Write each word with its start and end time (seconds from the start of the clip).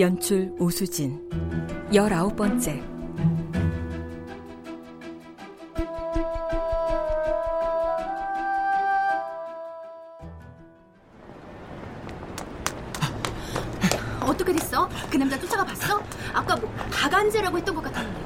연출 0.00 0.50
오수진 0.58 1.28
열아홉 1.92 2.34
번째 2.34 2.82
어떻게 14.22 14.54
됐어? 14.54 14.88
그 15.10 15.18
남자 15.18 15.38
쫓아가 15.38 15.64
봤어? 15.66 16.02
아까 16.32 16.56
뭐 16.56 16.74
가간제라고 16.90 17.58
했던 17.58 17.74
것 17.74 17.82
같았는데. 17.82 18.20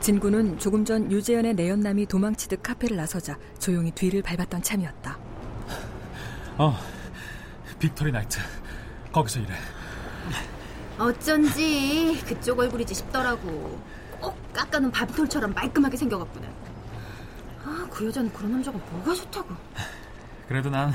진구는 0.00 0.58
조금 0.58 0.86
전 0.86 1.12
유재현의 1.12 1.52
내연남이 1.54 2.06
도망치듯 2.06 2.62
카페를 2.62 2.96
나서자 2.96 3.36
조용히 3.58 3.90
뒤를 3.90 4.22
밟았던 4.22 4.62
참이었다. 4.62 5.18
어, 6.56 6.78
빅토리 7.78 8.10
나이트. 8.10 8.38
거기서 9.16 9.40
일해. 9.40 9.54
어쩐지 10.98 12.22
그쪽 12.26 12.58
얼굴이지 12.58 12.94
싶더라고. 12.94 13.80
꼭 14.20 14.52
깎아놓은 14.52 14.92
밥톨처럼 14.92 15.54
말끔하게 15.54 15.96
생겨갖고는. 15.96 16.48
아, 17.64 17.86
그 17.90 18.06
여자는 18.06 18.30
그런 18.34 18.52
남자가 18.52 18.76
뭐가 18.76 19.14
좋다고. 19.14 19.54
그래도 20.46 20.68
난 20.68 20.92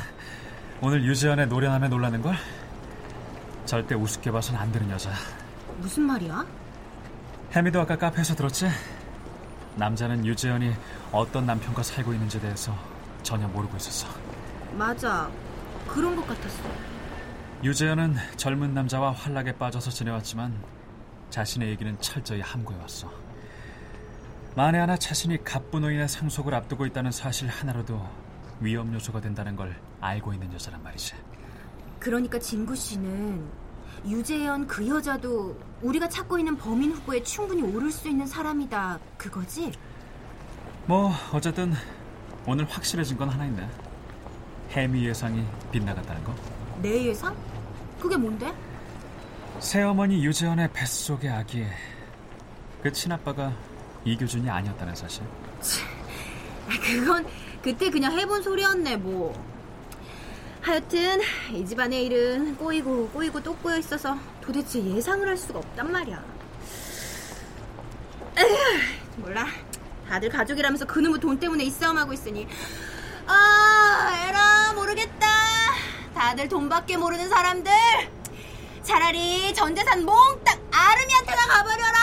오늘 0.82 1.04
유지연의 1.04 1.48
노련함에 1.48 1.88
놀라는 1.88 2.22
걸 2.22 2.36
절대 3.66 3.96
우습게 3.96 4.32
봐선 4.32 4.56
안 4.56 4.72
되는 4.72 4.88
여자야. 4.92 5.16
무슨 5.78 6.04
말이야? 6.04 6.46
혜미도 7.56 7.82
아까 7.82 7.98
카페에서 7.98 8.36
들었지? 8.36 8.70
남자는 9.78 10.28
유재현이 10.28 10.74
어떤 11.12 11.48
남편과 11.48 11.82
살고 11.82 12.14
있는지에 12.14 12.40
대해서 12.40 12.78
전혀 13.24 13.48
모르고 13.48 13.78
있었어. 13.78 14.08
맞아. 14.74 15.28
그런 15.88 16.16
것 16.16 16.28
같았어. 16.28 16.91
유재현은 17.64 18.16
젊은 18.38 18.74
남자와 18.74 19.12
환락에 19.12 19.52
빠져서 19.52 19.92
지내왔지만 19.92 20.52
자신의 21.30 21.70
얘기는 21.70 21.96
철저히 22.02 22.42
함구해왔어. 22.42 23.08
만에 24.56 24.80
하나 24.80 24.98
자신이 24.98 25.44
갑부노인의 25.44 26.10
상속을 26.10 26.56
앞두고 26.56 26.88
있다는 26.88 27.12
사실 27.12 27.48
하나로도 27.48 28.04
위험 28.62 28.92
요소가 28.96 29.22
된다는 29.22 29.56
걸 29.56 29.80
알고 30.00 30.34
있는 30.34 30.52
여자란 30.52 30.82
말이지. 30.82 31.14
그러니까 32.00 32.40
진구 32.40 32.76
씨는 32.76 33.46
유재현 34.08 34.66
그 34.66 34.88
여자도 34.88 35.56
우리가 35.84 36.10
찾고 36.10 36.40
있는 36.40 36.58
범인 36.58 36.92
후보에 36.94 37.22
충분히 37.22 37.62
오를 37.62 37.92
수 37.92 38.10
있는 38.10 38.26
사람이다. 38.26 38.98
그거지? 39.18 39.72
뭐 40.88 41.12
어쨌든 41.32 41.74
오늘 42.48 42.66
확실해진 42.66 43.18
건 43.18 43.30
하나 43.30 43.46
있네. 43.46 43.70
해미 44.72 45.06
예상이 45.06 45.46
빗나갔다는 45.72 46.24
거. 46.24 46.34
내 46.82 47.06
예상? 47.06 47.36
그게 48.02 48.18
뭔데? 48.18 48.52
새어머니 49.60 50.26
유재현의 50.26 50.72
뱃속의 50.74 51.30
아기 51.30 51.66
그 52.82 52.92
친아빠가 52.92 53.54
이교준이 54.04 54.50
아니었다는 54.50 54.96
사실. 54.96 55.24
아, 56.68 56.72
그건 56.84 57.28
그때 57.62 57.90
그냥 57.92 58.12
해본 58.18 58.42
소리였네 58.42 58.98
뭐. 58.98 59.34
하여튼 60.62 61.22
이 61.52 61.66
집안의 61.66 62.06
일은 62.06 62.56
꼬이고 62.58 63.10
꼬이고 63.10 63.42
또 63.44 63.56
꼬여 63.58 63.78
있어서 63.78 64.18
도대체 64.42 64.84
예상을 64.84 65.28
할 65.28 65.38
수가 65.38 65.60
없단 65.60 65.92
말이야. 65.92 66.24
에휴, 68.38 68.58
몰라. 69.18 69.46
다들 70.10 70.30
가족이라면서 70.30 70.86
그놈의 70.86 71.20
돈 71.20 71.40
때문에 71.40 71.64
이 71.64 71.70
싸움하고 71.70 72.14
있으니 72.14 72.48
아 73.28 74.28
에라 74.28 74.74
모르겠다. 74.74 75.41
다들 76.22 76.48
돈밖에 76.48 76.98
모르는 76.98 77.30
사람들. 77.30 77.72
차라리 78.84 79.52
전 79.56 79.76
재산 79.76 80.06
몽땅 80.06 80.70
아름이한테나 80.72 81.48
가버려라. 81.48 82.00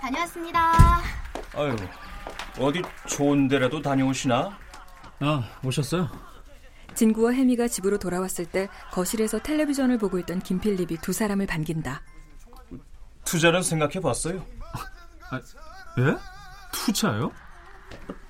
다녀왔습니다. 0.00 0.72
아유, 1.54 1.76
어디 2.58 2.82
좋은 3.08 3.46
데라도 3.46 3.80
다녀오시나? 3.80 4.58
아 5.20 5.44
오셨어요? 5.62 6.35
진구와 6.96 7.32
혜미가 7.32 7.68
집으로 7.68 7.98
돌아왔을 7.98 8.46
때 8.46 8.68
거실에서 8.90 9.38
텔레비전을 9.38 9.98
보고 9.98 10.18
있던 10.18 10.40
김필립이 10.40 10.98
두 11.02 11.12
사람을 11.12 11.46
반긴다. 11.46 12.02
투자는 13.24 13.62
생각해 13.62 14.00
봤어요. 14.00 14.44
아, 15.30 15.40
예? 15.98 16.16
투자요? 16.72 17.32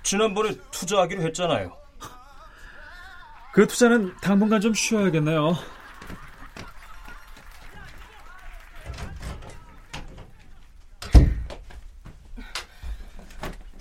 지난번에 0.02 0.56
투자하기로 0.70 1.22
했잖아요. 1.22 1.76
그 3.52 3.66
투자는 3.66 4.14
당분간 4.20 4.60
좀 4.60 4.74
쉬어야겠네요. 4.74 5.54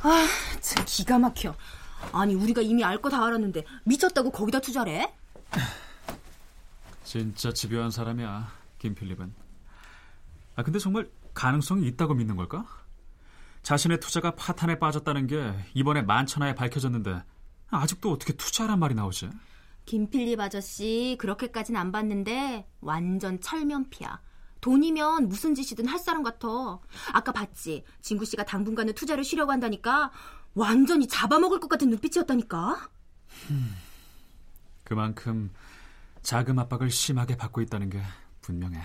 아, 0.01 0.27
참 0.61 0.85
기가 0.85 1.17
막혀. 1.17 1.55
아니 2.15 2.33
우리가 2.33 2.61
이미 2.61 2.83
알 2.83 2.97
거 3.01 3.09
다 3.09 3.23
알았는데 3.25 3.65
미쳤다고 3.83 4.31
거기다 4.31 4.59
투자래? 4.61 5.13
진짜 7.03 7.51
집요한 7.53 7.91
사람이야, 7.91 8.47
김필립은. 8.79 9.33
아, 10.55 10.63
근데 10.63 10.79
정말 10.79 11.09
가능성이 11.33 11.85
있다고 11.87 12.13
믿는 12.13 12.35
걸까? 12.35 12.65
자신의 13.63 13.99
투자가 13.99 14.31
파탄에 14.35 14.79
빠졌다는 14.79 15.27
게 15.27 15.53
이번에 15.73 16.01
만천하에 16.03 16.55
밝혀졌는데 16.55 17.23
아직도 17.69 18.11
어떻게 18.11 18.33
투자란 18.33 18.79
말이 18.79 18.95
나오지? 18.95 19.29
김필립 19.85 20.39
아저씨 20.39 21.15
그렇게까진 21.19 21.75
안 21.75 21.91
봤는데 21.91 22.67
완전 22.81 23.39
철면피야. 23.41 24.21
돈이면 24.61 25.27
무슨 25.29 25.53
짓이든 25.53 25.85
할 25.87 25.99
사람 25.99 26.23
같아. 26.23 26.47
아까 27.13 27.31
봤지? 27.31 27.83
진구 28.01 28.25
씨가 28.25 28.45
당분간은 28.45 28.93
투자를 28.95 29.23
쉬려고 29.23 29.51
한다니까 29.51 30.11
완전히 30.55 31.07
잡아먹을 31.07 31.59
것 31.59 31.67
같은 31.67 31.89
눈빛이었다니까. 31.89 32.89
그만큼 34.83 35.51
자금 36.21 36.57
압박을 36.59 36.89
심하게 36.89 37.35
받고 37.35 37.61
있다는 37.61 37.89
게 37.89 38.01
분명해. 38.41 38.81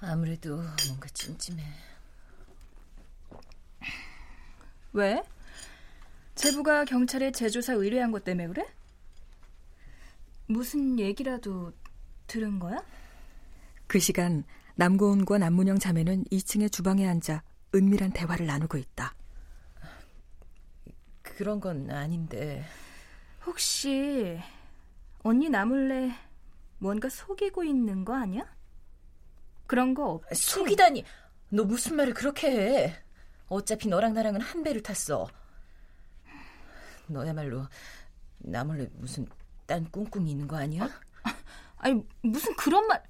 아무래도 0.00 0.56
뭔가 0.56 1.08
찜찜해. 1.14 1.64
왜? 4.92 5.22
제부가 6.34 6.84
경찰에 6.84 7.32
재조사 7.32 7.74
의뢰한 7.74 8.12
것 8.12 8.24
때문에 8.24 8.48
그래? 8.48 8.66
무슨 10.46 10.98
얘기라도 10.98 11.72
들은 12.26 12.58
거야? 12.58 12.84
그 13.86 13.98
시간 13.98 14.44
남고은과 14.76 15.38
남문영 15.38 15.78
자매는 15.78 16.24
2층의 16.24 16.70
주방에 16.70 17.08
앉아 17.08 17.42
은밀한 17.74 18.12
대화를 18.12 18.46
나누고 18.46 18.76
있다. 18.76 19.14
그런 21.22 21.60
건 21.60 21.90
아닌데. 21.90 22.64
혹시 23.46 24.38
언니 25.22 25.48
나 25.48 25.64
몰래 25.64 26.12
뭔가 26.78 27.08
속이고 27.08 27.64
있는 27.64 28.04
거 28.04 28.14
아니야? 28.14 28.46
그런 29.66 29.94
거 29.94 30.10
없지? 30.10 30.34
속이다니. 30.34 31.04
너 31.48 31.64
무슨 31.64 31.96
말을 31.96 32.12
그렇게 32.12 32.50
해? 32.50 33.02
어차피 33.48 33.88
너랑 33.88 34.12
나랑은 34.12 34.42
한 34.42 34.62
배를 34.62 34.82
탔어. 34.82 35.26
너야말로 37.06 37.66
나 38.38 38.62
몰래 38.62 38.88
무슨 38.92 39.26
딴 39.64 39.90
꿍꿍이 39.90 40.30
있는 40.30 40.46
거 40.46 40.56
아니야? 40.56 40.88
아니 41.78 42.04
무슨 42.20 42.54
그런 42.56 42.86
말 42.86 43.02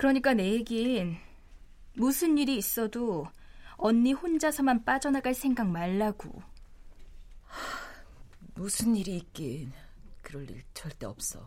그러니까 0.00 0.32
내 0.32 0.52
얘긴 0.52 1.18
무슨 1.92 2.38
일이 2.38 2.56
있어도 2.56 3.26
언니 3.76 4.14
혼자서만 4.14 4.82
빠져나갈 4.86 5.34
생각 5.34 5.66
말라고 5.68 6.42
무슨 8.54 8.96
일이 8.96 9.18
있긴. 9.18 9.70
그럴 10.22 10.48
일 10.48 10.62
절대 10.72 11.04
없어. 11.04 11.46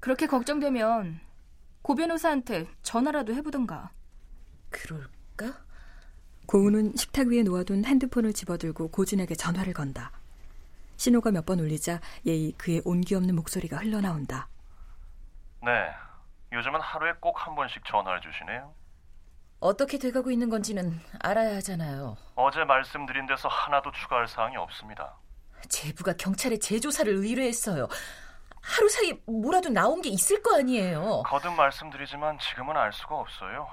그렇게 0.00 0.26
걱정되면 0.26 1.18
고 1.80 1.94
변호사한테 1.94 2.68
전화라도 2.82 3.32
해보던가 3.34 3.90
그럴까? 4.68 5.64
고은은 6.44 6.94
식탁 6.96 7.28
위에 7.28 7.42
놓아둔 7.42 7.86
핸드폰을 7.86 8.34
집어들고 8.34 8.88
고준에게 8.88 9.34
전화를 9.34 9.72
건다. 9.72 10.12
신호가 10.98 11.30
몇 11.30 11.46
번 11.46 11.60
울리자 11.60 12.02
예의 12.26 12.52
그의 12.58 12.82
온기 12.84 13.14
없는 13.14 13.34
목소리가 13.34 13.78
흘러나온다. 13.78 14.50
네, 15.64 15.90
요즘은 16.52 16.80
하루에 16.80 17.12
꼭 17.20 17.34
한 17.38 17.54
번씩 17.54 17.84
전화를 17.86 18.20
주시네요. 18.20 18.74
어떻게 19.60 19.98
돼가고 19.98 20.30
있는 20.30 20.50
건지는 20.50 21.00
알아야 21.20 21.56
하잖아요. 21.56 22.16
어제 22.34 22.64
말씀드린 22.64 23.26
데서 23.26 23.48
하나도 23.48 23.92
추가할 23.92 24.28
사항이 24.28 24.56
없습니다. 24.56 25.14
제부가 25.68 26.12
경찰에 26.18 26.58
재조사를 26.58 27.10
의뢰했어요. 27.12 27.88
하루 28.60 28.88
사이 28.88 29.12
뭐라도 29.26 29.70
나온 29.70 30.02
게 30.02 30.10
있을 30.10 30.42
거 30.42 30.56
아니에요. 30.58 31.22
거듭 31.26 31.52
말씀드리지만 31.54 32.38
지금은 32.38 32.76
알 32.76 32.92
수가 32.92 33.16
없어요. 33.16 33.68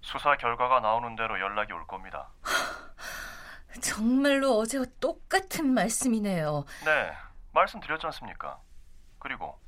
수사 0.00 0.36
결과가 0.36 0.80
나오는 0.80 1.14
대로 1.16 1.38
연락이 1.40 1.72
올 1.72 1.86
겁니다. 1.86 2.28
정말로 3.82 4.56
어제와 4.58 4.84
똑같은 5.00 5.66
말씀이네요. 5.74 6.64
네, 6.84 7.12
말씀드렸지 7.52 8.06
않습니까? 8.06 8.58
그리고 9.18 9.58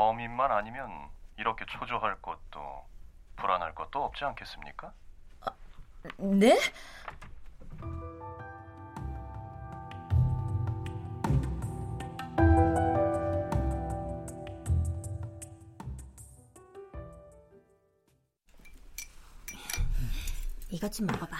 범인만 0.00 0.50
아니면 0.50 1.10
이렇게 1.36 1.66
초조할 1.66 2.22
것도 2.22 2.86
불안할 3.36 3.74
것도 3.74 4.02
없지 4.02 4.24
않겠습니까? 4.24 4.94
네? 6.16 6.58
이것 20.70 20.90
좀 20.94 21.08
먹어봐. 21.08 21.36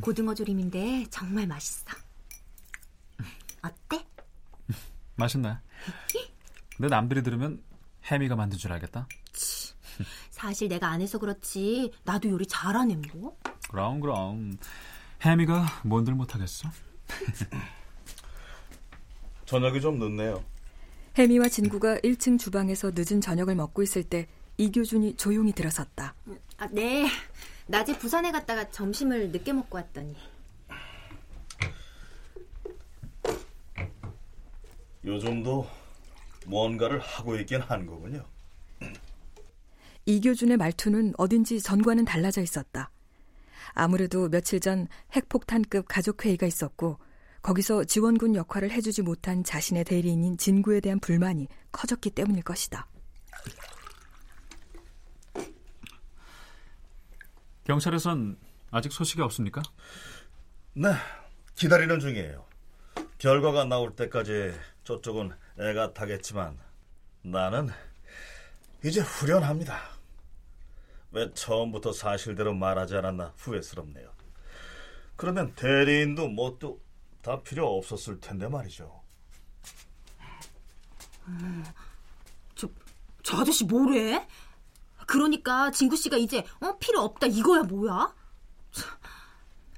고등어 0.00 0.34
조림인데 0.34 1.06
정말 1.10 1.48
맛있어. 1.48 1.90
어때? 3.64 4.06
맛있네. 5.16 5.58
근데 6.76 6.88
남들이 6.88 7.24
들으면 7.24 7.60
해미가 8.10 8.36
만든 8.36 8.58
줄 8.58 8.72
알겠다. 8.72 9.06
사실 10.30 10.68
내가 10.68 10.88
안 10.88 11.00
해서 11.00 11.18
그렇지 11.18 11.92
나도 12.04 12.30
요리 12.30 12.46
잘하네 12.46 12.96
뭐. 13.14 13.36
그럼 13.68 14.00
그럼 14.00 14.56
해미가 15.22 15.82
뭔들 15.84 16.14
못하겠어? 16.14 16.70
저녁이 19.44 19.80
좀 19.80 19.98
늦네요. 19.98 20.44
혜미와 21.16 21.48
진구가 21.48 21.98
1층 21.98 22.38
주방에서 22.38 22.92
늦은 22.94 23.20
저녁을 23.20 23.56
먹고 23.56 23.82
있을 23.82 24.04
때 24.04 24.28
이교준이 24.56 25.16
조용히 25.16 25.52
들어섰다. 25.52 26.14
아, 26.58 26.68
네. 26.70 27.08
낮에 27.66 27.98
부산에 27.98 28.30
갔다가 28.30 28.70
점심을 28.70 29.30
늦게 29.30 29.52
먹고 29.52 29.76
왔더니. 29.78 30.14
요즘도 35.04 35.66
뭔가를 36.48 36.98
하고 36.98 37.36
있긴 37.36 37.60
한 37.60 37.86
거군요. 37.86 38.24
이교준의 40.06 40.56
말투는 40.56 41.14
어딘지 41.18 41.60
전과는 41.60 42.06
달라져 42.06 42.40
있었다. 42.40 42.90
아무래도 43.72 44.28
며칠 44.28 44.58
전 44.58 44.88
핵폭탄급 45.12 45.86
가족회의가 45.86 46.46
있었고 46.46 46.98
거기서 47.42 47.84
지원군 47.84 48.34
역할을 48.34 48.70
해주지 48.70 49.02
못한 49.02 49.44
자신의 49.44 49.84
대리인인 49.84 50.38
진구에 50.38 50.80
대한 50.80 50.98
불만이 50.98 51.46
커졌기 51.70 52.10
때문일 52.10 52.42
것이다. 52.42 52.88
경찰에선 57.64 58.38
아직 58.70 58.92
소식이 58.92 59.20
없습니까? 59.20 59.60
네, 60.72 60.88
기다리는 61.54 62.00
중이에요. 62.00 62.46
결과가 63.18 63.64
나올 63.64 63.94
때까지 63.94 64.54
저쪽은 64.84 65.32
애가 65.58 65.92
타겠지만 65.92 66.58
나는 67.22 67.68
이제 68.84 69.00
후련합니다. 69.00 69.78
왜 71.10 71.32
처음부터 71.34 71.92
사실대로 71.92 72.54
말하지 72.54 72.96
않았나 72.96 73.32
후회스럽네요. 73.36 74.12
그러면 75.16 75.52
대리인도 75.54 76.28
뭣도 76.28 76.80
다 77.22 77.42
필요 77.42 77.76
없었을 77.76 78.20
텐데 78.20 78.46
말이죠. 78.46 79.02
저, 82.54 82.68
저 83.22 83.38
아저씨 83.38 83.64
뭐래? 83.64 84.26
그러니까 85.06 85.70
진구 85.70 85.96
씨가 85.96 86.16
이제 86.18 86.44
어 86.60 86.78
필요 86.78 87.00
없다 87.00 87.26
이거야 87.26 87.62
뭐야? 87.64 88.14
참, 88.70 88.90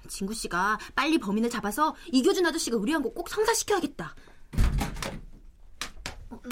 진구 0.09 0.35
씨가 0.35 0.79
빨리 0.95 1.19
범인을 1.19 1.49
잡아서 1.51 1.95
이교준 2.13 2.45
아저씨가 2.47 2.77
의뢰한 2.77 3.03
거 3.03 3.11
꼭 3.11 3.29
성사시켜야겠다. 3.29 4.15
어, 6.45 6.49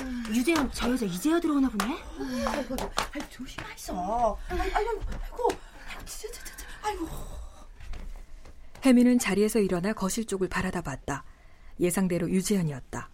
음. 0.00 0.24
유재현 0.34 0.70
저 0.72 0.90
여자 0.90 1.04
이제야 1.06 1.40
들어오나 1.40 1.68
보네. 1.68 1.96
아이고, 2.46 2.76
조심하이소. 3.30 3.92
아이고, 4.48 4.62
아이고, 4.76 5.00
아이고, 5.22 5.48
진짜, 6.06 6.32
진짜, 6.32 6.56
진짜, 6.56 6.64
아이고. 6.82 7.08
혜미는 8.84 9.18
자리에서 9.18 9.58
일어나 9.58 9.92
거실 9.92 10.26
쪽을 10.26 10.48
바라다 10.48 10.80
봤다. 10.80 11.24
예상대로 11.80 12.30
유재현이었다. 12.30 13.10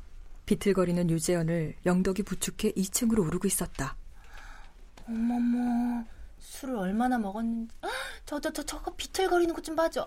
비틀거리는 0.46 1.10
유재현을 1.10 1.76
영덕이 1.86 2.22
부축해 2.22 2.72
2층으로 2.72 3.26
오르고 3.26 3.48
있었다. 3.48 3.96
어머머, 5.08 6.04
술을 6.38 6.76
얼마나 6.76 7.18
먹었는지. 7.18 7.72
저, 8.26 8.38
저, 8.40 8.50
저, 8.52 8.62
저거 8.62 8.94
비틀거리는 8.94 9.52
것 9.54 9.62
좀 9.62 9.74
봐줘. 9.74 10.06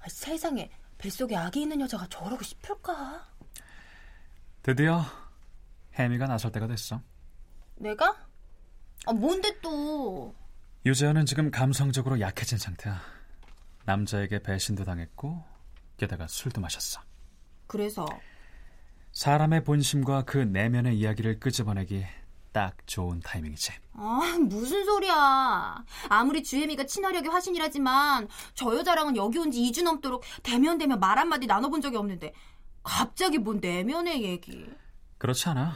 아, 0.00 0.08
세상에, 0.08 0.70
뱃속에 0.98 1.34
아기 1.36 1.62
있는 1.62 1.80
여자가 1.80 2.06
저러고 2.08 2.42
싶을까? 2.44 3.26
드디어 4.62 5.02
해미가 5.94 6.26
나설 6.26 6.52
때가 6.52 6.66
됐어. 6.66 7.00
내가? 7.76 8.16
아, 9.06 9.12
뭔데 9.12 9.58
또? 9.60 10.34
유재현은 10.84 11.26
지금 11.26 11.50
감성적으로 11.50 12.20
약해진 12.20 12.58
상태야. 12.58 13.00
남자에게 13.84 14.40
배신도 14.42 14.84
당했고 14.84 15.42
게다가 15.96 16.26
술도 16.28 16.60
마셨어. 16.60 17.00
그래서 17.66 18.06
사람의 19.12 19.64
본심과 19.64 20.22
그 20.22 20.38
내면의 20.38 20.98
이야기를 20.98 21.40
끄집어내기 21.40 22.04
딱 22.52 22.76
좋은 22.86 23.20
타이밍이지. 23.20 23.72
아, 23.94 24.36
무슨 24.40 24.84
소리야. 24.84 25.84
아무리 26.08 26.42
주혜미가 26.42 26.84
친화력이 26.86 27.28
화신이라지만 27.28 28.28
저 28.54 28.76
여자랑은 28.76 29.16
여기 29.16 29.38
온 29.38 29.50
지 29.50 29.60
2주 29.62 29.82
넘도록 29.82 30.22
대면대면 30.42 31.00
말 31.00 31.18
한마디 31.18 31.46
나눠본 31.46 31.80
적이 31.80 31.96
없는데 31.96 32.32
갑자기 32.92 33.36
뭔 33.36 33.60
내면의 33.60 34.22
얘기. 34.24 34.66
그렇지 35.18 35.50
않아. 35.50 35.74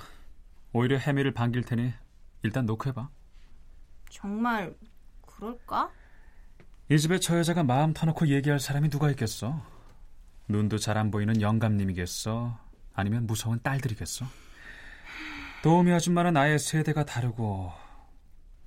오히려 0.73 0.97
해미를 0.97 1.35
반길 1.35 1.63
테니 1.63 1.93
일단 2.43 2.65
놓고 2.65 2.89
해봐. 2.89 3.11
정말 4.09 4.75
그럴까? 5.27 5.91
이 6.89 6.99
집에 6.99 7.19
저 7.21 7.37
여자가 7.39 7.65
마음 7.65 7.93
터놓고 7.93 8.29
얘기할 8.29 8.59
사람이 8.59 8.89
누가 8.89 9.11
있겠어? 9.11 9.63
눈도 10.49 10.79
잘 10.79 10.97
안 10.97 11.11
보이는 11.11 11.41
영감님이겠어? 11.43 12.59
아니면 12.95 13.27
무서운 13.27 13.61
딸들이겠어? 13.63 14.25
도우미 15.63 15.93
아줌마는 15.93 16.37
아예 16.39 16.57
세대가 16.57 17.05
다르고 17.05 17.73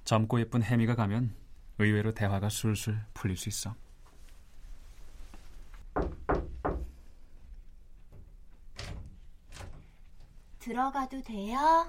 젊고 0.03 0.39
예쁜 0.39 0.61
해미가 0.61 0.95
가면 0.95 1.33
의외로 1.79 2.13
대화가 2.13 2.49
술술 2.49 2.99
풀릴 3.15 3.37
수 3.37 3.49
있어. 3.49 3.75
들어가도 10.65 11.21
돼요? 11.21 11.87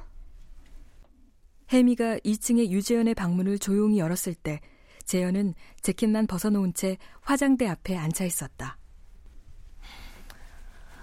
혜미가 1.72 2.18
2층의 2.18 2.68
유재현의 2.68 3.14
방문을 3.14 3.58
조용히 3.58 3.98
열었을 3.98 4.34
때 4.34 4.60
재현은 5.06 5.54
재킷만 5.80 6.26
벗어놓은 6.26 6.74
채 6.74 6.98
화장대 7.22 7.66
앞에 7.66 7.96
앉아 7.96 8.24
있었다. 8.26 8.76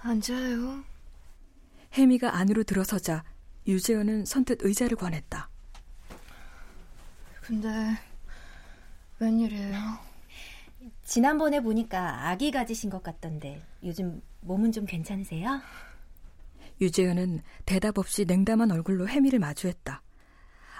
앉아요. 0.02 0.84
혜미가 1.94 2.36
안으로 2.36 2.62
들어서자 2.62 3.24
유재현은 3.66 4.24
선뜻 4.24 4.58
의자를 4.62 4.96
권했다. 4.96 5.50
근데 7.42 7.68
웬일이에요? 9.18 9.74
지난번에 11.02 11.60
보니까 11.60 12.28
아기 12.28 12.52
가지신 12.52 12.88
것 12.88 13.02
같던데 13.02 13.64
요즘 13.82 14.22
몸은 14.42 14.70
좀 14.70 14.86
괜찮으세요? 14.86 15.60
유재현은 16.80 17.42
대답 17.64 17.98
없이 17.98 18.24
냉담한 18.24 18.70
얼굴로 18.70 19.08
혜미를 19.08 19.38
마주했다. 19.38 20.02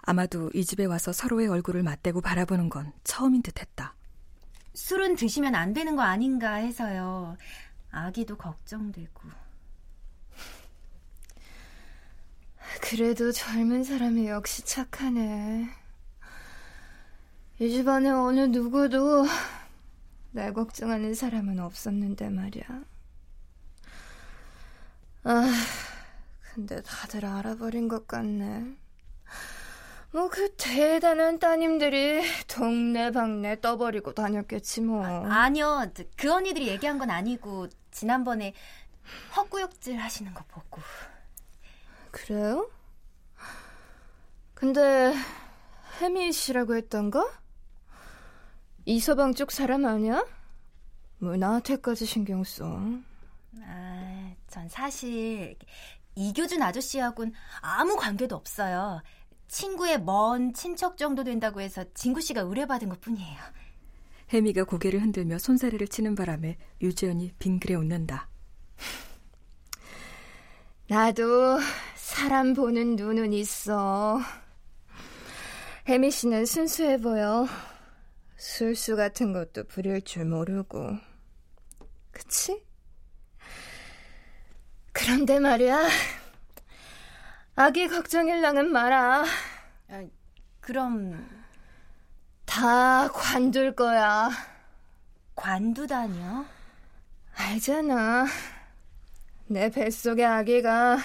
아마도 0.03 0.51
이 0.55 0.65
집에 0.65 0.85
와서 0.85 1.13
서로의 1.13 1.49
얼굴을 1.49 1.83
맞대고 1.83 2.21
바라보는 2.21 2.69
건 2.69 2.93
처음인 3.05 3.43
듯했다. 3.43 3.95
술은 4.75 5.17
드시면 5.17 5.55
안 5.55 5.73
되는 5.73 5.97
거 5.97 6.03
아닌가 6.03 6.55
해서요. 6.55 7.37
아기도 7.91 8.37
걱정되고. 8.37 9.23
그래도 12.83 13.31
젊은 13.33 13.85
사람이 13.85 14.27
역시 14.27 14.63
착하네. 14.65 15.69
이 17.61 17.71
집안에 17.71 18.11
어느 18.11 18.41
누구도 18.41 19.27
날 20.33 20.53
걱정하는 20.53 21.15
사람은 21.15 21.61
없었는데 21.61 22.29
말이야. 22.31 22.65
아, 25.23 25.47
근데 26.55 26.81
다들 26.83 27.27
알아버린 27.27 27.89
것 27.89 28.07
같네. 28.07 28.77
뭐 30.13 30.29
그 30.29 30.55
대단한 30.57 31.41
따님들이 31.41 32.23
동네방네 32.47 33.61
떠버리고 33.61 34.15
다녔겠지 34.15 34.81
뭐. 34.83 35.05
아, 35.05 35.43
아니요, 35.43 35.91
그 36.17 36.33
언니들이 36.33 36.69
얘기한 36.69 36.99
건 36.99 37.11
아니고 37.11 37.67
지난번에 37.91 38.55
헛구역질 39.37 39.97
하시는 39.99 40.33
거 40.33 40.45
보고. 40.45 40.81
그래요? 42.13 42.71
근데 44.55 45.13
혜미 46.01 46.33
씨라고 46.33 46.77
했던가? 46.77 47.29
이서방 48.85 49.35
쪽 49.35 49.51
사람 49.51 49.85
아니야? 49.85 50.25
뭐 51.19 51.37
나한테까지 51.37 52.07
신경 52.07 52.45
써. 52.45 52.81
아, 53.63 54.35
전 54.47 54.69
사실 54.69 55.57
이교준 56.15 56.63
아저씨하고는 56.63 57.33
아무 57.61 57.97
관계도 57.97 58.37
없어요. 58.37 59.03
친구의 59.49 60.01
먼 60.03 60.53
친척 60.53 60.97
정도 60.97 61.25
된다고 61.25 61.61
해서 61.61 61.85
진구 61.95 62.21
씨가 62.21 62.43
의뢰받은 62.43 62.89
것 62.89 63.01
뿐이에요. 63.01 63.39
혜미가 64.33 64.65
고개를 64.65 65.01
흔들며 65.03 65.39
손사래를 65.39 65.89
치는 65.89 66.15
바람에 66.15 66.57
유재현이 66.81 67.35
빙그레 67.39 67.75
웃는다. 67.75 68.29
나도 70.89 71.59
사람 71.95 72.53
보는 72.55 72.97
눈은 72.97 73.33
있어. 73.33 74.21
혜미 75.89 76.11
씨는 76.11 76.47
순수해 76.47 76.99
보여. 76.99 77.47
술수 78.37 78.97
같은 78.97 79.33
것도 79.33 79.65
부릴 79.65 80.03
줄 80.03 80.25
모르고. 80.25 80.99
그치? 82.11 82.65
그런데 84.95 85.41
말이야. 85.41 85.89
아기 87.57 87.89
걱정일랑은 87.89 88.71
마라. 88.73 89.25
아, 89.91 90.05
그럼 90.61 91.29
다 92.47 93.09
관둘 93.09 93.75
거야. 93.75 94.31
관두다니요? 95.35 96.47
알잖아. 97.35 98.27
내 99.49 99.69
뱃속의 99.69 100.25
아기가 100.25 100.97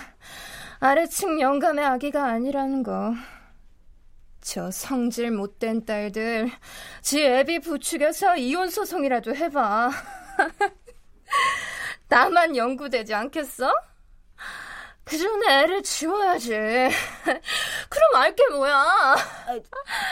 아래층 0.79 1.41
영감의 1.41 1.83
아기가 1.83 2.25
아니라는 2.25 2.83
거. 2.83 3.15
저 4.39 4.69
성질 4.71 5.31
못된 5.31 5.85
딸들 5.85 6.49
지 7.01 7.23
애비 7.23 7.59
부추겨서 7.59 8.37
이혼 8.37 8.69
소송이라도 8.69 9.35
해봐. 9.35 9.91
나만 12.09 12.55
연구되지 12.55 13.13
않겠어? 13.13 13.71
그 15.03 15.17
전에 15.17 15.61
애를 15.61 15.81
지워야지. 15.83 16.49
그럼 17.89 18.15
알게 18.15 18.47
뭐야? 18.49 18.75
아, 18.75 19.59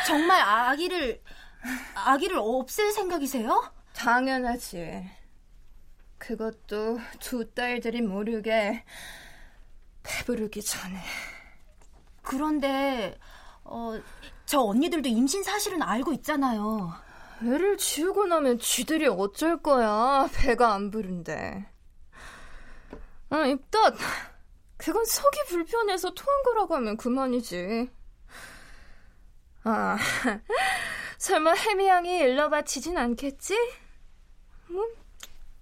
정말 0.05 0.41
아기를 0.41 1.21
아기를 1.95 2.37
없앨 2.39 2.91
생각이세요? 2.91 3.71
당연하지. 3.93 5.09
그것도 6.17 6.99
두 7.19 7.51
딸들이 7.53 8.01
모르게 8.01 8.83
배부르기 10.03 10.63
전에. 10.63 11.01
그런데 12.21 13.17
어, 13.63 13.99
저 14.45 14.61
언니들도 14.61 15.09
임신 15.09 15.43
사실은 15.43 15.81
알고 15.81 16.13
있잖아요. 16.13 16.93
애를 17.43 17.77
지우고 17.77 18.25
나면 18.25 18.59
쥐들이 18.59 19.07
어쩔 19.07 19.61
거야. 19.61 20.27
배가 20.33 20.73
안 20.73 20.89
부른데. 20.89 21.76
아, 23.29 23.45
입덧. 23.45 23.95
그건 24.77 25.05
속이 25.05 25.39
불편해서 25.49 26.11
토한 26.11 26.43
거라고 26.43 26.75
하면 26.75 26.97
그만이지. 26.97 27.89
아, 29.63 29.97
설마 31.17 31.53
해미양이 31.53 32.19
일러 32.19 32.49
바치진 32.49 32.97
않겠지? 32.97 33.57
뭐, 34.67 34.87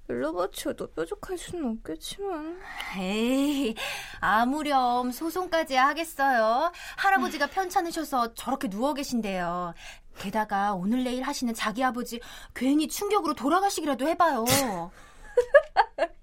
일러 0.10 0.32
바쳐도 0.34 0.92
뾰족할 0.92 1.38
수는 1.38 1.72
없겠지만. 1.78 2.62
에이, 3.00 3.76
아무렴 4.20 5.12
소송까지 5.12 5.76
하겠어요. 5.76 6.72
할아버지가 6.98 7.48
편찮으셔서 7.48 8.36
저렇게 8.36 8.68
누워 8.68 8.94
계신데요. 8.94 9.74
게다가 10.20 10.74
오늘 10.74 11.04
내일 11.04 11.24
하시는 11.24 11.54
자기 11.54 11.84
아버지 11.84 12.20
괜히 12.54 12.88
충격으로 12.88 13.34
돌아가시기라도 13.34 14.08
해봐요. 14.08 14.46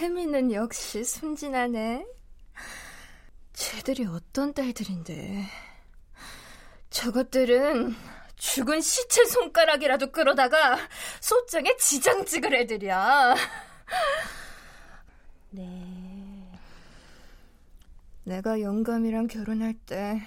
혜미는 0.00 0.50
역시 0.52 1.04
순진하네. 1.04 2.06
쟤들이 3.52 4.06
어떤 4.06 4.54
딸들인데. 4.54 5.44
저것들은 6.88 7.94
죽은 8.36 8.80
시체 8.80 9.26
손가락이라도 9.26 10.10
끌어다가 10.10 10.78
소장에 11.20 11.76
지장 11.76 12.24
찍을 12.24 12.54
애들이야. 12.54 13.34
네. 15.50 16.50
내가 18.24 18.62
영감이랑 18.62 19.26
결혼할 19.26 19.74
때 19.74 20.18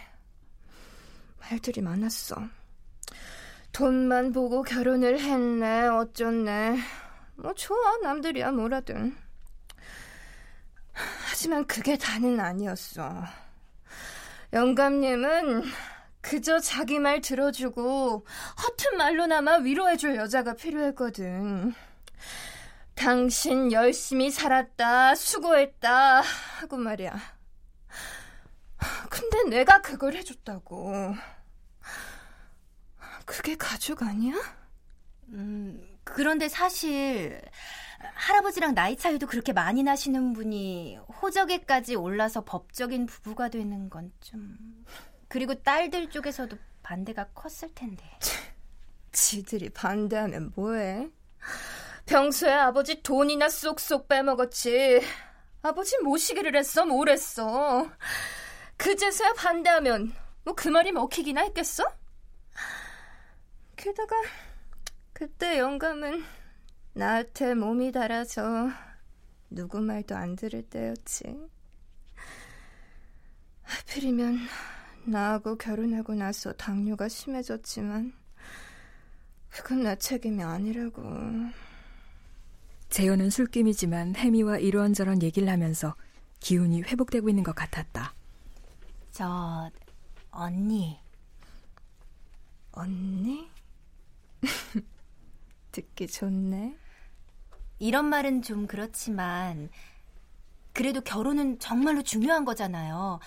말들이 1.39 1.81
많았어. 1.81 2.35
돈만 3.71 4.33
보고 4.33 4.61
결혼을 4.61 5.19
했네, 5.19 5.87
어쩌네. 5.87 6.77
뭐 7.37 7.55
좋아, 7.55 7.97
남들이야 8.03 8.51
뭐라든. 8.51 9.22
하지만 11.43 11.67
그게 11.67 11.97
다는 11.97 12.39
아니었어. 12.39 13.21
영감님은 14.53 15.63
그저 16.21 16.61
자기 16.61 16.99
말 16.99 17.19
들어주고 17.19 18.25
허튼 18.63 18.97
말로나마 18.97 19.57
위로해줄 19.57 20.15
여자가 20.15 20.53
필요했거든. 20.53 21.73
당신 22.95 23.73
열심히 23.73 24.31
살았다, 24.31 25.15
수고했다 25.15 26.21
하고 26.61 26.77
말이야. 26.77 27.13
근데 29.09 29.43
내가 29.49 29.81
그걸 29.81 30.13
해줬다고. 30.13 31.13
그게 33.25 33.57
가족 33.57 34.01
아니야? 34.01 34.35
음, 35.27 35.99
그런데 36.05 36.47
사실 36.47 37.41
할아버지랑 38.13 38.73
나이 38.75 38.95
차이도 38.95 39.27
그렇게 39.27 39.53
많이 39.53 39.83
나시는 39.83 40.33
분이 40.33 40.97
호적에까지 41.21 41.95
올라서 41.95 42.43
법적인 42.45 43.05
부부가 43.05 43.49
되는 43.49 43.89
건 43.89 44.11
좀... 44.21 44.57
그리고 45.27 45.55
딸들 45.55 46.09
쪽에서도 46.09 46.55
반대가 46.83 47.27
컸을 47.33 47.73
텐데. 47.73 48.03
지들이 49.11 49.69
반대하면 49.69 50.51
뭐해? 50.55 51.09
평소에 52.05 52.51
아버지 52.51 53.01
돈이나 53.01 53.49
쏙쏙 53.49 54.07
빼먹었지. 54.07 55.01
아버지 55.61 55.97
모시기를 55.99 56.55
했어, 56.55 56.85
뭘 56.85 57.09
했어. 57.09 57.89
그제서야 58.77 59.33
반대하면 59.33 60.13
뭐 60.43 60.53
그 60.55 60.67
말이 60.67 60.91
먹히기나 60.91 61.41
했겠어? 61.41 61.83
게다가 63.75 64.15
그때 65.13 65.57
영감은 65.57 66.23
나한테 66.93 67.55
몸이 67.55 67.91
달아서 67.91 68.69
누구 69.49 69.81
말도 69.81 70.15
안 70.15 70.35
들을 70.35 70.61
때였지. 70.61 71.23
하필이면 73.63 74.37
나하고 75.05 75.57
결혼하고 75.57 76.13
나서 76.13 76.53
당뇨가 76.53 77.09
심해졌지만 77.09 78.13
그건 79.49 79.83
내 79.83 79.95
책임이 79.95 80.43
아니라고. 80.43 81.03
재현은 82.89 83.31
술김이지만 83.31 84.15
혜미와 84.15 84.59
이런저런 84.59 85.23
얘기를 85.23 85.49
하면서 85.49 85.95
기운이 86.41 86.83
회복되고 86.83 87.27
있는 87.27 87.43
것 87.43 87.55
같았다. 87.55 88.13
저 89.11 89.71
언니. 90.29 90.99
언니? 92.71 93.49
듣기 95.71 96.07
좋네. 96.07 96.82
이런 97.83 98.05
말은 98.05 98.43
좀 98.43 98.65
그렇지만 98.65 99.69
그래도 100.71 101.01
결혼은 101.01 101.59
정말로 101.59 102.01
중요한 102.01 102.45
거잖아요. 102.45 103.19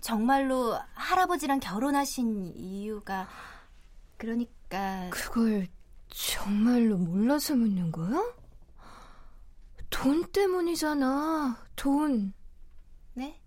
정말로 0.00 0.78
할아버지랑 0.94 1.58
결혼하신 1.58 2.54
이유가 2.54 3.26
그러니까 4.16 5.10
그걸 5.10 5.66
정말로 6.08 6.96
몰라서 6.96 7.56
묻는 7.56 7.90
거야? 7.90 8.32
돈 9.90 10.30
때문이잖아. 10.30 11.66
돈. 11.74 12.32
네? 13.14 13.40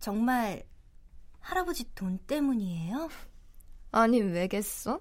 정말 0.00 0.66
할아버지 1.40 1.84
돈 1.94 2.18
때문이에요? 2.18 3.08
아니 3.90 4.20
왜겠어? 4.20 5.00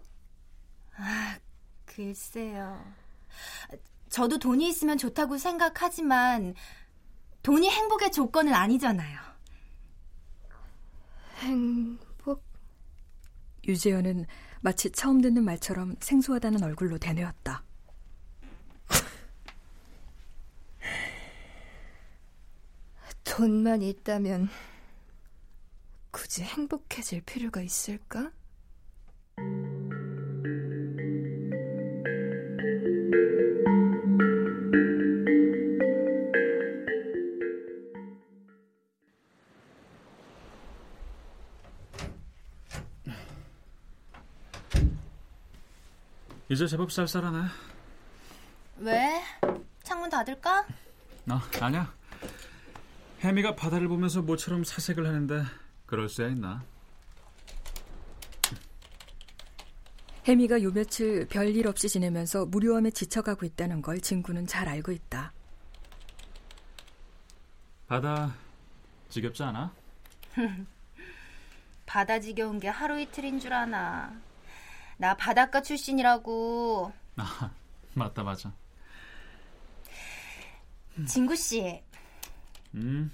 아, 0.95 1.38
글쎄요. 1.85 2.81
저도 4.15 4.38
돈이 4.38 4.69
있으면 4.69 4.98
좋다고 4.98 5.38
생각하지만 5.38 6.55
돈이 7.43 7.69
행복의 7.69 8.13
조건은 8.13 8.53
아니잖아요. 8.53 9.19
행복? 11.39 12.41
유재현은 13.67 14.25
마치 14.62 14.89
처음 14.91 15.19
듣는 15.19 15.43
말처럼 15.43 15.98
생소하다는 16.00 16.63
얼굴로 16.63 16.98
대뇌었다. 16.98 17.65
돈만 23.25 23.81
있다면 23.81 24.48
굳이 26.12 26.43
행복해질 26.43 27.19
필요가 27.25 27.62
있을까? 27.62 28.31
이제 46.55 46.67
제법 46.67 46.89
쌀쌀하네. 46.89 47.47
왜? 48.77 49.21
창문 49.83 50.09
닫을까? 50.09 50.65
아, 51.27 51.50
아니야. 51.59 51.93
혜미가 53.19 53.57
바다를 53.57 53.89
보면서 53.89 54.21
모처럼 54.21 54.63
사색을 54.63 55.05
하는데 55.05 55.43
그럴 55.85 56.07
수야 56.07 56.29
있나? 56.29 56.63
혜미가 60.25 60.63
요 60.63 60.71
며칠 60.71 61.27
별일 61.27 61.67
없이 61.67 61.89
지내면서 61.89 62.45
무료함에 62.45 62.91
지쳐가고 62.91 63.45
있다는 63.45 63.81
걸 63.81 64.00
진구는 64.00 64.47
잘 64.47 64.69
알고 64.69 64.93
있다. 64.93 65.33
바다 67.88 68.33
지겹지 69.09 69.43
않아? 69.43 69.74
바다 71.85 72.17
지겨운 72.17 72.62
게 72.62 72.69
하루 72.69 72.97
이틀인 72.97 73.41
줄 73.41 73.51
아나. 73.51 74.15
나 74.97 75.15
바닷가 75.15 75.61
출신이라고. 75.61 76.91
아, 77.17 77.51
맞다 77.93 78.23
맞아. 78.23 78.53
진구 81.07 81.35
씨. 81.35 81.81
음. 82.75 83.11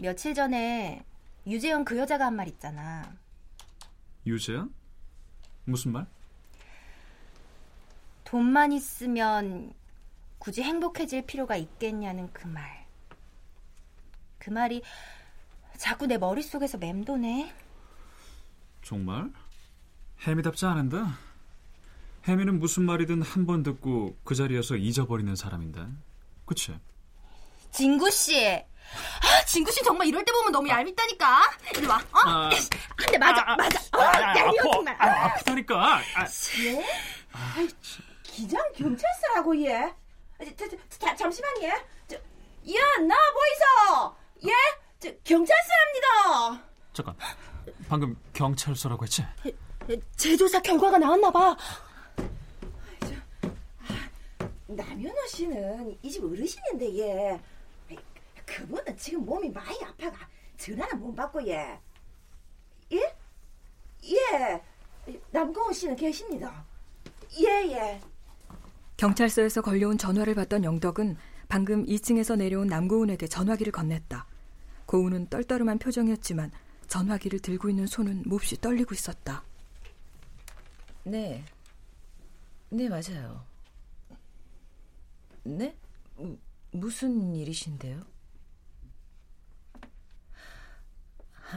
며칠 0.00 0.34
전에 0.34 1.04
유재현 1.46 1.84
그 1.84 1.98
여자가 1.98 2.26
한 2.26 2.36
말 2.36 2.48
있잖아. 2.48 3.14
유재현? 4.26 4.72
무슨 5.64 5.92
말? 5.92 6.06
돈만 8.24 8.72
있으면 8.72 9.72
굳이 10.38 10.62
행복해질 10.62 11.26
필요가 11.26 11.56
있겠냐는 11.56 12.32
그 12.32 12.46
말. 12.46 12.86
그 14.38 14.50
말이 14.50 14.82
자꾸 15.76 16.06
내 16.06 16.18
머릿속에서 16.18 16.78
맴도네. 16.78 17.52
정말? 18.82 19.32
혜미답지 20.26 20.66
않은데? 20.66 20.98
혜미는 22.28 22.58
무슨 22.60 22.84
말이든 22.84 23.22
한 23.22 23.46
번 23.46 23.62
듣고 23.62 24.16
그 24.24 24.34
자리에서 24.34 24.76
잊어버리는 24.76 25.34
사람인데. 25.34 25.86
그치? 26.46 26.78
진구 27.72 28.10
씨. 28.10 28.46
아, 28.54 29.44
진구 29.46 29.72
씨 29.72 29.82
정말 29.82 30.06
이럴 30.06 30.24
때 30.24 30.30
보면 30.32 30.52
너무 30.52 30.68
얄밉다니까. 30.68 31.50
이리 31.76 31.86
와. 31.86 31.96
어? 31.96 32.18
아. 32.24 32.50
한대 32.96 33.18
맞아, 33.18 33.56
맞아. 33.56 33.80
어, 33.98 34.38
얄미워 34.38 34.72
정말. 34.72 34.94
아, 35.02 35.24
아프다니까. 35.26 35.96
아, 35.96 36.00
예? 36.64 36.86
아이, 37.32 37.68
기장 38.22 38.62
경찰서라고 38.76 39.60
얘. 39.64 39.92
저, 40.56 40.66
저, 40.68 40.76
저, 40.98 41.16
잠시만 41.16 41.62
얘. 41.62 41.72
저, 42.06 42.14
야, 42.16 42.80
나 43.08 43.14
보이소. 43.32 44.16
예? 44.48 44.52
저, 45.00 45.08
경찰서랍니다. 45.24 46.62
잠깐. 46.92 47.16
방금 47.88 48.16
경찰서라고 48.34 49.04
했지? 49.04 49.24
재조사 50.16 50.60
결과가 50.62 50.98
나왔나 50.98 51.30
봐. 51.30 51.56
남현호 54.68 55.26
씨는 55.28 55.98
이 56.02 56.10
집 56.10 56.24
어르신인데 56.24 56.98
얘. 56.98 57.40
그분은 58.46 58.96
지금 58.96 59.24
몸이 59.24 59.50
많이 59.50 59.82
아파가 59.84 60.16
전화는 60.56 60.98
못 61.00 61.14
받고 61.14 61.46
얘. 61.46 61.78
예? 62.92 63.16
예. 64.04 64.62
남고은 65.30 65.72
씨는 65.72 65.96
계십니다. 65.96 66.64
예, 67.40 67.46
예. 67.72 68.00
경찰서에서 68.96 69.62
걸려온 69.62 69.98
전화를 69.98 70.34
받던 70.34 70.64
영덕은 70.64 71.16
방금 71.48 71.84
2층에서 71.86 72.36
내려온 72.36 72.66
남고은에게 72.68 73.26
전화기를 73.26 73.72
건넸다. 73.72 74.24
고은은 74.86 75.28
떨떠름한 75.28 75.78
표정이었지만 75.78 76.50
전화기를 76.88 77.40
들고 77.40 77.68
있는 77.70 77.86
손은 77.86 78.22
몹시 78.26 78.60
떨리고 78.60 78.94
있었다. 78.94 79.42
네. 81.04 81.44
네, 82.70 82.88
맞아요. 82.88 83.44
네? 85.44 85.76
무, 86.16 86.38
무슨 86.70 87.34
일이신데요? 87.34 88.00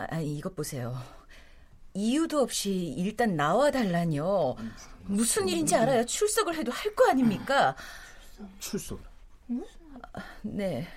아, 0.10 0.20
이것 0.20 0.56
보세요. 0.56 0.98
이유도 1.94 2.42
없이 2.42 2.94
일단 2.98 3.36
나와달라뇨. 3.38 4.58
무슨 5.06 5.48
일인지 5.48 5.76
알아야 5.76 6.04
출석을 6.06 6.56
해도 6.56 6.72
할 6.72 6.94
거 6.96 7.10
아닙니까? 7.10 7.76
출석? 8.60 9.00
네. 10.42 10.88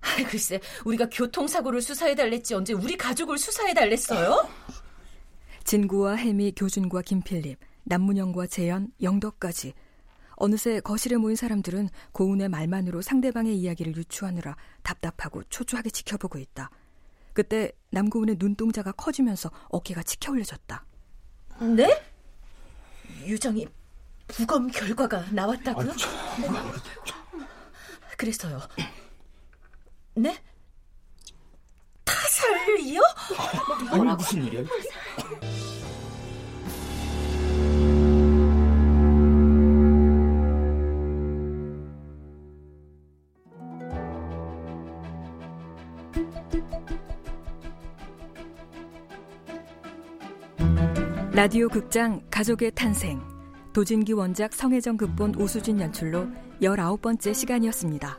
아, 0.00 0.06
글쎄, 0.30 0.60
우리가 0.84 1.08
교통사고를 1.10 1.82
수사해달랬지 1.82 2.54
언제 2.54 2.72
우리 2.72 2.96
가족을 2.96 3.36
수사해달랬어요? 3.38 4.48
진구와 5.64 6.16
혜미, 6.16 6.52
교준과 6.52 7.02
김필립, 7.02 7.58
남문영과 7.84 8.46
재현, 8.46 8.92
영덕까지 9.02 9.74
어느새 10.36 10.80
거실에 10.80 11.16
모인 11.16 11.36
사람들은 11.36 11.88
고운의 12.12 12.48
말만으로 12.48 13.02
상대방의 13.02 13.56
이야기를 13.56 13.96
유추하느라 13.96 14.56
답답하고 14.82 15.42
초조하게 15.44 15.90
지켜보고 15.90 16.38
있다. 16.38 16.70
그때 17.32 17.72
남고운의 17.90 18.36
눈동자가 18.38 18.92
커지면서 18.92 19.50
어깨가 19.70 20.02
치켜 20.02 20.32
올려졌다. 20.32 20.84
네? 21.76 22.02
유정이 23.24 23.66
부검 24.28 24.68
결과가 24.68 25.30
나왔다고요? 25.32 25.92
그래서요. 28.16 28.60
네? 30.14 30.36
타살이요? 32.04 33.00
아니 33.90 34.02
무슨 34.02 34.44
일이야? 34.44 34.62
라디오 51.34 51.68
극장 51.68 52.22
가족의 52.30 52.70
탄생 52.76 53.20
도진기 53.72 54.12
원작 54.12 54.54
성혜정 54.54 54.96
극본 54.96 55.34
오수진 55.34 55.80
연출로 55.80 56.28
19번째 56.62 57.34
시간이었습니다. 57.34 58.18